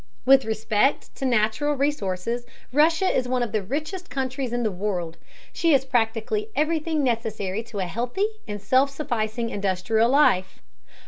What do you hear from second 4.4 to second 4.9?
in the